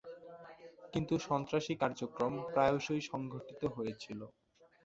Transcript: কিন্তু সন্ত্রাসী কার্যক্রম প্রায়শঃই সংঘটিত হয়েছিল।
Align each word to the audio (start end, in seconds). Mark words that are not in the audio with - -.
কিন্তু 0.93 1.13
সন্ত্রাসী 1.27 1.73
কার্যক্রম 1.81 2.33
প্রায়শঃই 2.47 3.01
সংঘটিত 3.11 3.61
হয়েছিল। 3.75 4.19